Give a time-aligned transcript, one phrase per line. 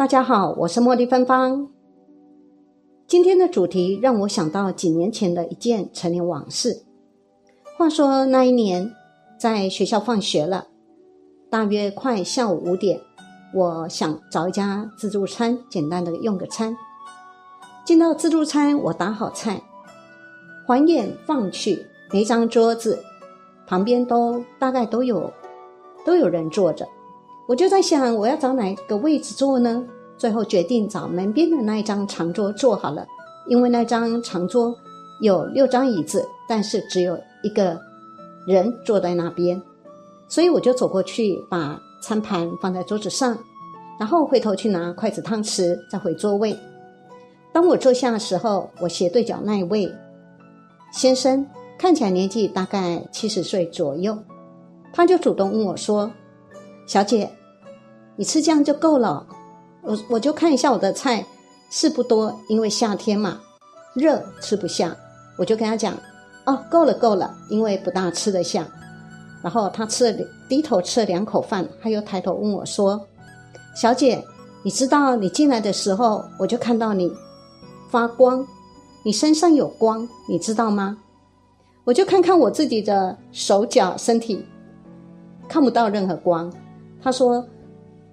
[0.00, 1.68] 大家好，我是茉莉芬芳。
[3.06, 6.86] 今天的主题让我想到几年前的一件陈年往事。
[7.76, 8.90] 话说那一年，
[9.38, 10.68] 在学校放学了，
[11.50, 12.98] 大约快下午五点，
[13.52, 16.74] 我想找一家自助餐，简单的用个餐。
[17.84, 19.62] 进到自助餐，我打好菜，
[20.66, 23.04] 环眼放去，每张桌子
[23.66, 25.30] 旁边都大概都有
[26.06, 26.88] 都有人坐着。
[27.50, 29.84] 我就在想，我要找哪个位置坐呢？
[30.16, 33.04] 最后决定找门边的那一张长桌坐好了，
[33.48, 34.72] 因为那张长桌
[35.20, 37.76] 有六张椅子，但是只有一个
[38.46, 39.60] 人坐在那边，
[40.28, 43.36] 所以我就走过去把餐盘放在桌子上，
[43.98, 46.56] 然后回头去拿筷子、汤匙，再回座位。
[47.52, 49.92] 当我坐下的时候，我斜对角那一位
[50.92, 51.44] 先生
[51.76, 54.16] 看起来年纪大概七十岁左右，
[54.92, 56.08] 他就主动问我说
[56.86, 57.28] ：“小姐。”
[58.20, 59.26] 你吃这样就够了，
[59.80, 61.24] 我我就看一下我的菜
[61.70, 63.40] 是不多，因为夏天嘛，
[63.94, 64.94] 热吃不下，
[65.38, 65.94] 我就跟他讲，
[66.44, 68.68] 哦，够了够了，因为不大吃得下。
[69.42, 73.00] 然后他吃了低头吃了两口饭，他又抬头问我说
[73.74, 74.22] ：“小姐，
[74.62, 77.10] 你知道你进来的时候，我就看到你
[77.88, 78.46] 发光，
[79.02, 80.98] 你身上有光，你知道吗？”
[81.84, 84.44] 我就看看我自己的手脚身体，
[85.48, 86.52] 看不到任何光。
[87.02, 87.42] 他说。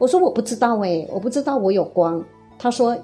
[0.00, 2.24] 我说我不知道哎，我不知道我有光。
[2.58, 2.96] 他说，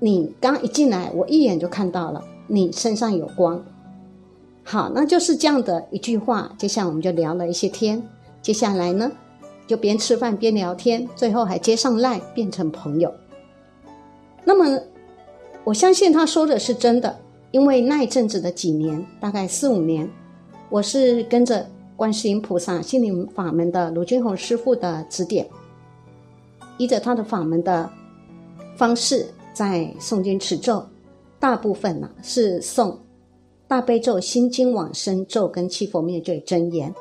[0.00, 3.62] 你刚一进来，我一眼就看到了你身上有光。
[4.64, 6.50] 好，那就是这样的一句话。
[6.56, 8.02] 接下来我们就聊了一些天。
[8.40, 9.12] 接下来呢，
[9.66, 13.12] 就边吃饭边聊天，最后还接上赖，变成朋友。
[14.44, 14.80] 那么，
[15.62, 17.14] 我相信他说的是真的，
[17.50, 20.10] 因为那一阵子的几年，大概四五年，
[20.70, 25.46] 我是跟着观世音菩萨心灵法门的卢俊宏师傅的指点。
[26.78, 27.90] 依着他的法门的
[28.76, 30.86] 方式在诵经持咒，
[31.38, 32.96] 大部分呢是诵
[33.66, 36.94] 大悲咒、心经、往生咒跟七佛灭罪真言。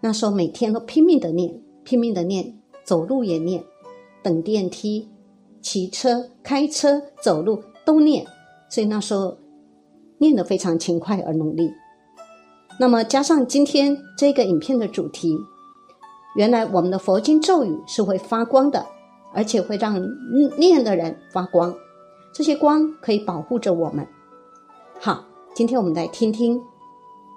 [0.00, 2.54] 那时候每天都拼命的念，拼命的念，
[2.84, 3.62] 走路也念，
[4.22, 5.08] 等电梯、
[5.60, 8.26] 骑车、开车、走路都念。
[8.68, 9.38] 所以那时候
[10.18, 11.70] 念得非常勤快而努力。
[12.80, 15.36] 那么加上今天这个影片的主题，
[16.34, 18.84] 原来我们的佛经咒语是会发光的。
[19.34, 20.00] 而且会让
[20.58, 21.74] 念的人发光，
[22.32, 24.06] 这些光可以保护着我们。
[25.00, 26.60] 好，今天我们来听听，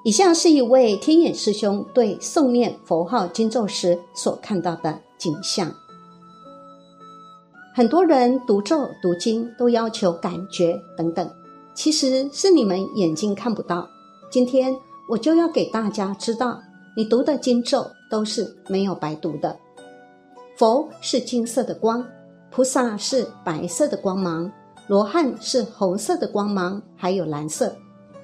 [0.04, 5.72] 以下是一位天眼师兄对诵念佛号经咒时所看到的景象。
[7.74, 11.30] 很多人读咒读经都要求感觉等等，
[11.74, 13.86] 其实是你们眼睛看不到。
[14.30, 14.74] 今天
[15.10, 16.60] 我就要给大家知道，
[16.96, 19.60] 你读的经咒都是没有白读的。
[20.58, 22.06] 佛是金色的光，
[22.50, 24.50] 菩萨是白色的光芒，
[24.88, 27.76] 罗汉是红色的光芒，还有蓝色。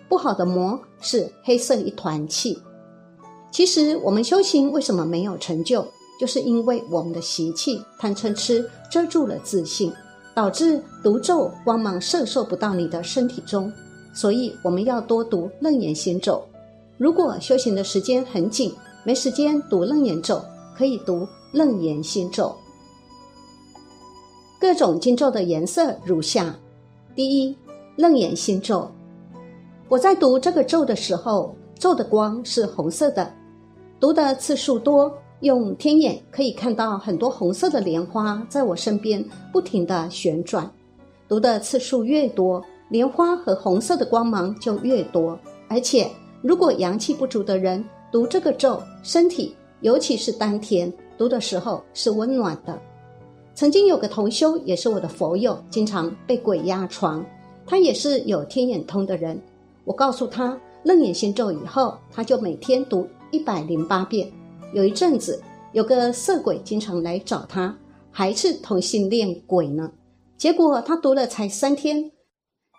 [0.07, 2.57] 不好的魔是黑色一团气。
[3.51, 5.85] 其实我们修行为什么没有成就，
[6.21, 9.91] 就是因为我们的习气贪嗔痴遮住了自信，
[10.33, 13.71] 导致毒咒光芒射受不到你的身体中。
[14.13, 16.41] 所以我们要多读楞严心咒。
[16.97, 20.41] 如果修行的时间很紧，没时间读楞严咒，
[20.77, 21.27] 可以读。
[21.51, 22.55] 楞严心咒，
[24.57, 26.55] 各种经咒的颜色如下：
[27.13, 27.53] 第一，
[27.97, 28.89] 楞严心咒。
[29.89, 33.29] 我在读这个咒的时候，咒的光是红色的，
[33.99, 40.71] 读的次数多，用天眼可以看到很多红色的莲花在我身边不停的旋转。
[41.27, 45.37] 读的次数越多，莲花和红色的光芒就越多。
[45.67, 46.09] 而且，
[46.41, 50.89] 如果阳气不足的人读这个咒，身体尤其是丹田。
[51.21, 52.81] 读的时候是温暖的。
[53.53, 57.23] 曾经有个同修，也是我的佛友，经常被鬼压床。
[57.63, 59.39] 他也是有天眼通的人。
[59.85, 64.27] 我告诉他楞严心咒以后，他就每天读一百零八遍。
[64.73, 65.39] 有一阵子，
[65.73, 67.77] 有个色鬼经常来找他，
[68.09, 69.91] 还是同性恋鬼呢。
[70.39, 72.11] 结果他读了才三天，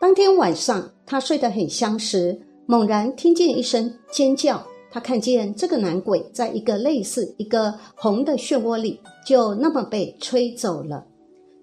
[0.01, 4.67] 当天晚上他睡得很香时，猛然听见一声尖叫。
[4.93, 11.03] 他看见这个男鬼在一个类似一个红的漩涡里，就那么被吹走了。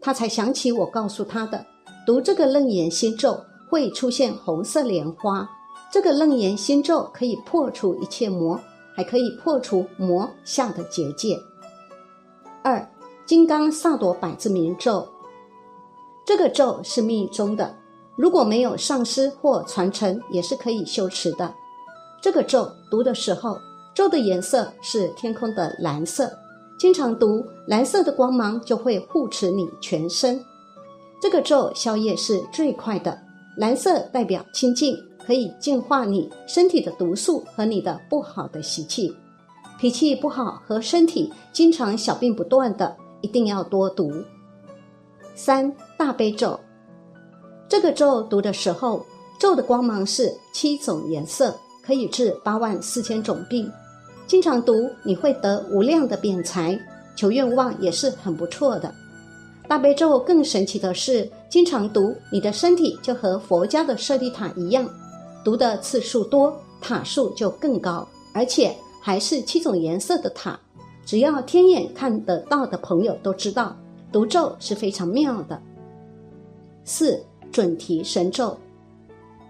[0.01, 1.63] 他才想起我告诉他的，
[2.07, 3.39] 读这个楞严心咒
[3.69, 5.47] 会出现红色莲花。
[5.91, 8.59] 这个楞严心咒可以破除一切魔，
[8.95, 11.37] 还可以破除魔下的结界。
[12.63, 12.87] 二
[13.27, 15.07] 金刚萨埵百字明咒，
[16.25, 17.75] 这个咒是密宗的，
[18.15, 21.53] 如果没有上师或传承，也是可以修持的。
[22.21, 23.59] 这个咒读的时候，
[23.93, 26.31] 咒的颜色是天空的蓝色，
[26.77, 30.43] 经常读蓝色的光芒就会护持你全身。
[31.21, 33.17] 这个咒消业是最快的，
[33.57, 39.15] 蓝色代表清净，可以净化你身体的毒素和你的不好的习气。
[39.77, 44.11] 脾气不好和身体经常小病不断的，一定要多读。
[45.35, 46.59] 三大悲咒，
[47.69, 49.05] 这个咒读的时候，
[49.39, 51.55] 咒的光芒是七种颜色，
[51.89, 53.67] 可以治八万四千种病。
[54.27, 56.79] 经常读，你会得无量的辩财，
[57.15, 58.93] 求愿望也是很不错的。
[59.67, 64.87] 大悲咒更神奇的是，经常读，你的身体就和佛家的舍利塔一样，
[65.43, 68.71] 读的次数多，塔数就更高，而且
[69.01, 70.59] 还是七种颜色的塔。
[71.07, 73.75] 只要天眼看得到的朋友都知道，
[74.11, 75.59] 读咒是非常妙的。
[76.85, 77.19] 四
[77.51, 78.55] 准提神咒，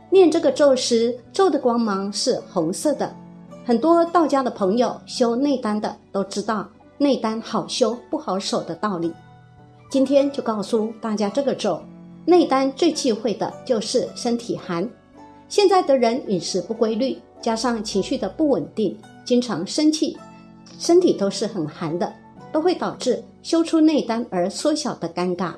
[0.09, 3.15] 念这个咒时，咒的光芒是红色的。
[3.65, 6.67] 很多道家的朋友修内丹的都知道
[6.97, 9.13] 内丹好修不好守的道理。
[9.91, 11.79] 今天就告诉大家这个咒，
[12.25, 14.89] 内丹最忌讳的就是身体寒。
[15.47, 20.17] 现在的人饮食不规律，加上情绪的不稳定，经常生气，
[20.79, 22.11] 身体都是很寒的，
[22.51, 25.53] 都会导致修出内丹而缩小的尴尬。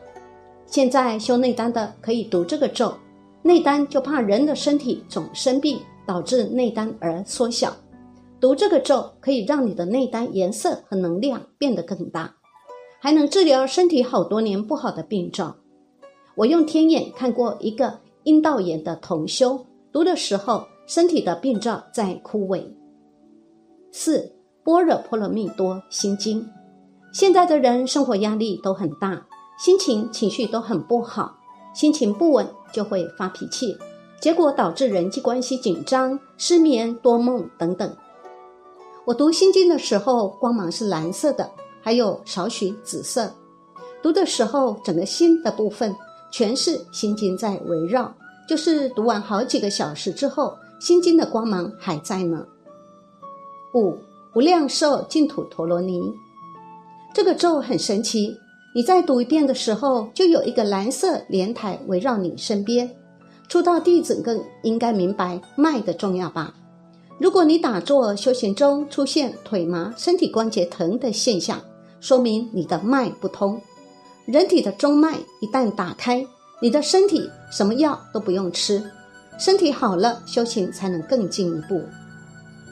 [0.65, 2.93] 现在修内丹的可以读这个咒，
[3.43, 7.75] 内丹就怕人的身体总生病，导致内丹而缩小。
[8.39, 12.35] 读这个咒可以让你的内丹颜色和能量变得更大，
[12.99, 15.53] 还能治疗身体好多年不好的病症。
[16.35, 22.63] 我用天眼看过一个阴道炎的同修，读的时候身体的病症在枯萎。
[23.91, 24.31] 四
[24.63, 26.47] 般若波罗蜜多心经，
[27.11, 29.27] 现在的人生活压力都很大，
[29.59, 31.37] 心情情绪都很不好，
[31.75, 33.77] 心情不稳就会发脾气，
[34.19, 37.95] 结果导致人际关系紧张、失眠、多梦等等。
[39.05, 41.49] 我读心经的时候，光芒是蓝色的，
[41.81, 43.33] 还有少许紫色。
[44.01, 45.95] 读的时候，整个心的部分
[46.31, 48.13] 全是心经在围绕。
[48.47, 52.45] 就是读完好几个小时之后，心经的光芒还在呢。
[53.73, 53.97] 五
[54.35, 56.13] 无量寿净土陀罗尼，
[57.13, 58.35] 这个咒很神奇。
[58.73, 62.89] 你再读一遍的时候，就有一个蓝色莲台围绕你身边。
[63.49, 66.53] 出道弟子更应该明白脉的重要吧。
[67.19, 71.61] 如果你打坐修行中出现腿麻、身体关节疼的现象，
[71.99, 73.59] 说明你的脉不通。
[74.25, 76.25] 人体的中脉一旦打开，
[76.61, 78.81] 你的身体什么药都不用吃，
[79.37, 81.81] 身体好了，修行才能更进一步。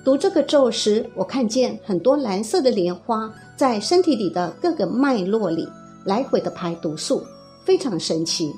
[0.05, 5.67] 读这个咒时，我看见很多蓝色的莲花在身体里的各个脉络里
[6.05, 7.23] 来回的排毒素，
[7.65, 8.53] 非常神奇。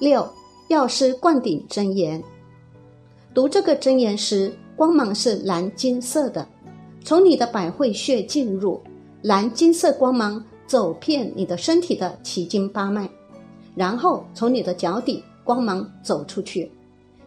[0.00, 0.28] 六
[0.68, 2.22] 药师灌顶真言。
[3.34, 6.46] 读这个真言时，光芒是蓝金色的，
[7.04, 8.80] 从你的百会穴进入，
[9.22, 13.08] 蓝金色光芒走遍你的身体的奇经八脉，
[13.74, 16.70] 然后从你的脚底光芒走出去，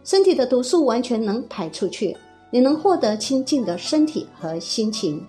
[0.04, 2.16] 身体的毒素完全能排出去，
[2.50, 5.24] 你能获得清净的身体和心情。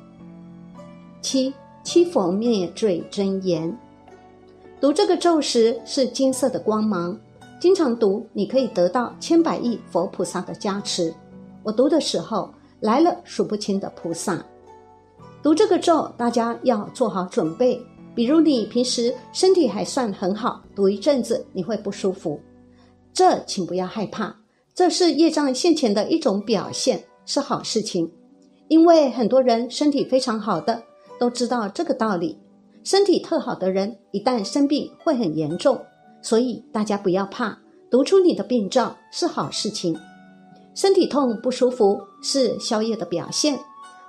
[1.21, 1.53] 七
[1.87, 3.73] 七佛灭罪真言，
[4.81, 7.17] 读这个咒时是金色的光芒。
[7.61, 11.15] 经常读，你可以得到千百亿佛菩萨的加持。
[11.63, 14.45] 我读的时候来了数不清的菩萨。
[15.41, 17.81] 读这个咒，大家要做好准备。
[18.13, 22.37] 比如你平时身体还算很好，读一阵子你会不舒服，
[23.13, 24.35] 这请不要害怕，
[24.75, 28.11] 这是业障现前的一种表现，是好事情。
[28.67, 30.83] 因为很多人身体非常好的
[31.19, 32.39] 都知道这个道理，
[32.83, 35.79] 身体特好的人一旦生病会很严重。
[36.21, 37.57] 所以大家不要怕，
[37.89, 39.97] 读出你的病症是好事情。
[40.75, 43.57] 身体痛不舒服是宵夜的表现，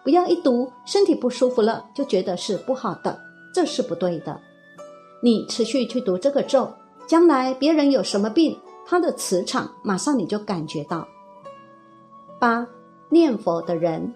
[0.03, 3.19] 不要一读身体不舒服了就觉得是不好的，
[3.55, 4.41] 这是不对的。
[5.23, 6.71] 你持续去读这个咒，
[7.07, 11.07] 将来别人有什么病，他的磁场马上你就感觉到。
[12.41, 12.67] 八
[13.11, 14.15] 念佛的人，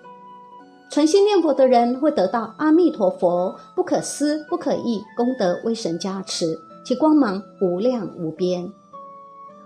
[0.92, 6.54] 诚心念佛的人会得到阿弥陀佛不可思不可议功德威神加持。
[6.84, 8.70] 其光芒无量无边。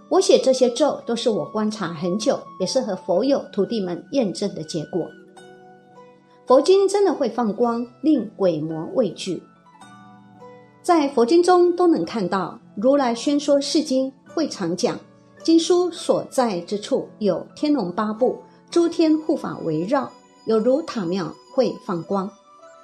[0.09, 5.05] 我写这些咒都是我观察很久，也是和佛友徒弟们验证的结果。
[6.47, 9.43] 佛经真的会放光，令鬼魔畏惧。
[10.81, 14.97] 在佛经中都能看到，如来宣说世经会常讲，
[15.43, 18.39] 经书所在之处有天龙八部、
[18.71, 20.09] 诸天护法围绕，
[20.47, 22.29] 有如塔庙会放光。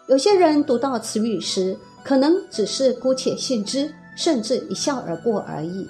[0.09, 3.90] 有些人读到词语时，可能只是姑且信之。
[4.14, 5.88] 甚至一笑而过而已，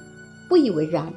[0.49, 1.13] 不以为然。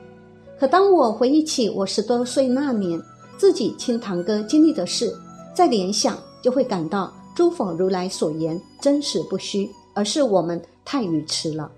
[0.60, 3.00] 可当我回忆起我十多岁那年
[3.38, 5.14] 自己亲堂哥经历的事，
[5.54, 11.72] 再联想，就会感到诸佛如来所言真实不虚，而是我们太愚痴了。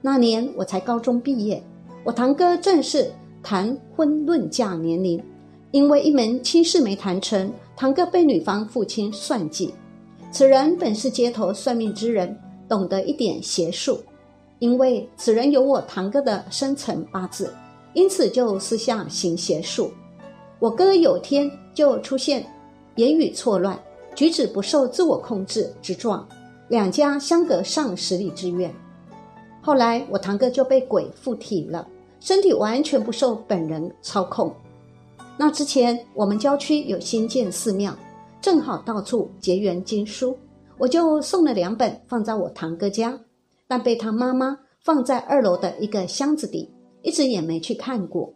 [0.00, 1.62] 那年我才高中毕业，
[2.02, 5.22] 我堂哥正是谈婚论嫁年龄，
[5.70, 9.74] 因为一门亲事没谈成，堂哥被女方父亲算计。
[10.32, 12.34] 此人本是街头算命之人，
[12.66, 14.00] 懂得一点邪术。
[14.58, 17.52] 因为此人有我堂哥的生辰八字，
[17.92, 19.92] 因此就私下行邪术。
[20.58, 22.46] 我哥有天就出现
[22.94, 23.78] 言语错乱、
[24.14, 26.26] 举止不受自我控制之状，
[26.68, 28.74] 两家相隔上十里之远。
[29.60, 31.86] 后来我堂哥就被鬼附体了，
[32.20, 34.50] 身体完全不受本人操控。
[35.36, 37.94] 那之前我们郊区有新建寺庙，
[38.40, 40.36] 正好到处结缘经书，
[40.78, 43.18] 我就送了两本放在我堂哥家。
[43.68, 48.32] 但被他妈妈放在二楼的一个箱子里，一直也没去看过。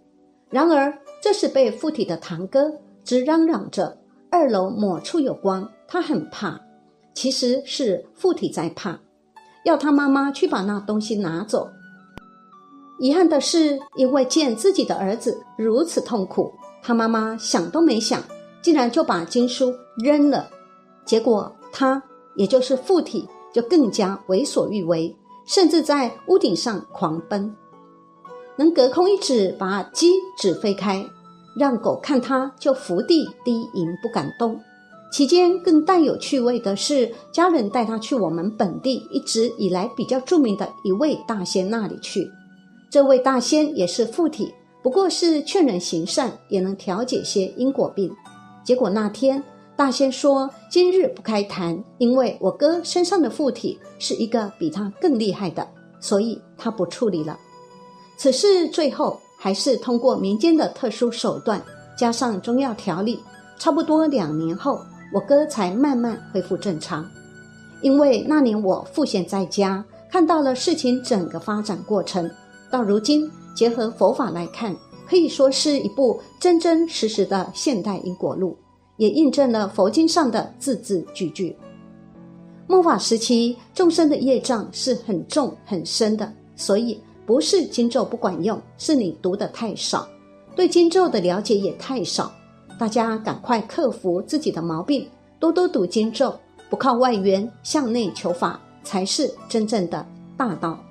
[0.49, 0.93] 然而，
[1.23, 2.73] 这时被附体的堂哥
[3.05, 3.97] 直嚷嚷着
[4.29, 6.61] ：“二楼某处有光，他很怕。”
[7.15, 8.99] 其实是附体在怕，
[9.65, 11.69] 要他妈妈去把那东西拿走。
[12.99, 18.23] 遗憾的是，因为见自己的儿子如此痛苦，他妈妈想都没想，
[18.63, 20.49] 竟然就把经书扔了。
[21.05, 22.03] 结果他
[22.37, 25.17] 也就是附体，就更加为所欲为。
[25.47, 27.57] 甚至在屋顶上狂奔，
[28.57, 31.05] 能隔空一指把鸡指飞开，
[31.57, 34.61] 让狗看它就伏地低吟不敢动。
[35.11, 42.31] 期间更带有趣味的是，家人带他去我们本地一直以来比较著名的一位大仙那里去。
[42.89, 48.11] 这位大仙也是附体，不过是劝人行善，也能调解些因果病。
[48.65, 49.43] 结果那天。
[49.77, 55.67] 大仙说：“今日不开坛，因为我哥身上的附体是一个比他更厉害的，
[56.01, 57.39] 所以他不处理了。
[58.19, 61.63] 此事最后还是通过民间的特殊手段，
[61.97, 63.19] 加上中药调理，
[63.59, 64.79] 差不多两年后，
[65.15, 67.09] 我哥才慢慢恢复正常。
[67.81, 72.31] 因为那年我赋闲在家，看到了事情整个发展过程，
[72.71, 73.27] 到如今
[73.61, 74.75] 结合佛法来看，
[75.07, 78.57] 可以说是一部真真实实的现代因果录。”
[78.97, 81.55] 也印证了佛经上的字字句句。
[82.67, 90.09] 末法时期，众生的业障是很重很深的，所以不是经咒不管用，是你读的太少，
[90.57, 92.33] 对经咒的了解也太少。
[92.79, 95.07] 大家赶快克服自己的毛病，
[95.39, 96.35] 多多读经咒，
[96.71, 100.83] 不靠外援，向内求法，才是真正的大道。